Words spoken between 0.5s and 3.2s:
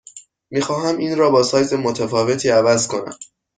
می خواهم این را با سایز متفاوتی عوض کنم.